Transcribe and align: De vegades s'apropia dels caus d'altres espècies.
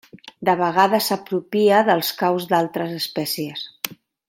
De 0.47 0.53
vegades 0.61 1.09
s'apropia 1.11 1.83
dels 1.91 2.11
caus 2.23 2.49
d'altres 2.55 2.97
espècies. 3.03 3.71